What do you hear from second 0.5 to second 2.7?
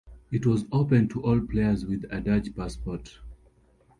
open to all players with a Dutch